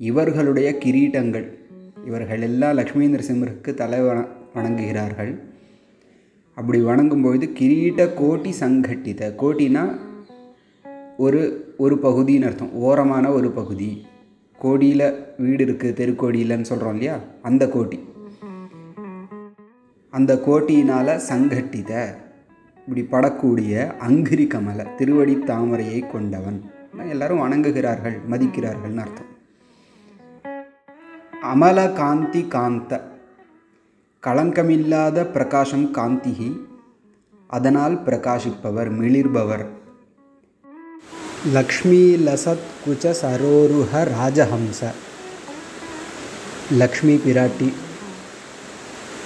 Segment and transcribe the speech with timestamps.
[0.00, 1.48] இவர்களுடைய கிரீட்டங்கள்
[2.04, 4.00] இவர்கள் எல்லாம் லக்ஷ்மி நரசிம்மருக்கு தலை
[4.54, 5.34] வணங்குகிறார்கள்
[6.54, 9.34] அப்படி வணங்கும்பொழுது கிரீட்ட கோட்டி சங்கட்டித.
[9.38, 9.98] கோட்டினா
[11.16, 12.74] ஒரு ஒரு பகுதின்னு அர்த்தம்.
[12.74, 14.06] ஓரமான ஒரு பகுதி.
[14.58, 17.18] கோடியில் வீடு இருக்குது தெருக்கோடியிலன்னு சொல்கிறோம் இல்லையா?
[17.42, 17.98] அந்த கோட்டி.
[20.10, 22.14] அந்த கோட்டியினால் சங்கட்டித.
[22.88, 26.62] இப்படி படக்கூடிய அங்கிரி கமல திருவடி தாமரையை கொண்டவன்.
[27.08, 29.32] எல்லாரும் வணங்குகிறார்கள் மதிக்கிறார்கள்னு அர்த்தம்.
[31.42, 33.12] அமல காந்தி காந்த.
[34.24, 36.56] களங்கமில்லாத பிரகாசம் காந்திகி
[37.46, 39.66] அதனால் பிரகாசிப்பவர் மிளிர்பவர்.
[41.52, 44.90] லக்ஷ்மி லசத் குச்ச சரோருஹ ராஜஹம்ச.
[46.72, 47.72] லக்ஷ்மி பிராட்டி.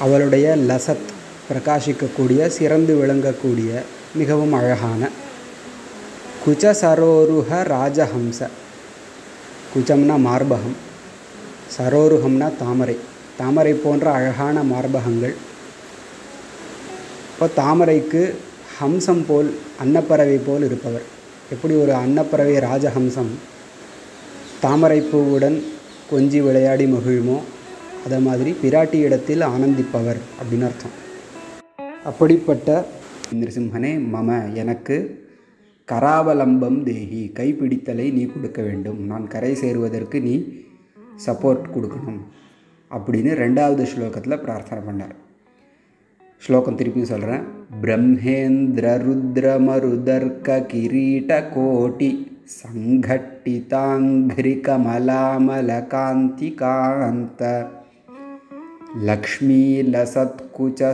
[0.00, 1.06] அவளுடைய லசத்
[1.52, 3.82] பிரகாசிக்கக்கூடிய சிறந்து விளங்கக்கூடிய
[4.14, 5.08] மிகவும் அழகான.
[6.46, 8.48] குச்ச சரோருஹ ராஜஹம்ச.
[9.74, 10.76] குச்சம்னா மார்பகம்.
[11.78, 13.16] சரோருகம்னா தாமரை.
[13.40, 15.34] தாமரை போன்ற அழகான மார்பகங்கள்.
[17.32, 18.22] இப்போ தாமரைக்கு
[18.78, 19.50] ஹம்சம் போல்
[19.82, 21.06] அன்னப்பறவை போல் இருப்பவர்.
[21.54, 23.30] எப்படி ஒரு அன்னப்பறவை ராஜஹம்சம்?
[24.60, 25.58] தாமரை பூவுடன்
[26.12, 27.38] கொஞ்சி விளையாடி மகிழுமோ?
[28.04, 30.96] அதை மாதிரி பிராட்டி இடத்தில் ஆனந்திப்பவர் அப்படின்னு அர்த்தம்.
[32.04, 32.86] அப்படிப்பட்ட
[33.34, 34.96] நிருசிம்ஹனே மம எனக்கு
[35.92, 39.00] கராவலம்பம் தேகி கைப்பிடித்தலை நீ கொடுக்க வேண்டும்.
[39.10, 40.34] நான் கரை சேருவதற்கு நீ
[41.26, 42.20] சப்போர்ட் கொடுக்கணும்.
[42.91, 45.15] அப்படின்னு ரெண்டாவது ஸ்லோகத்தில் பிரார்த்தனை பண்ணார்
[46.41, 47.43] ஸ்லோகம் திருப்பியும் சொல்கிறேன்
[47.81, 52.09] பிரம்மேந்திர ருத்ரமருதர்க்க கிரீட கோட்டி
[52.61, 57.43] சங்கட்டிதாங்கிரி கமலாமல காந்தி காந்த
[59.01, 60.91] லக்ஷ்மீ லசத்குச்ச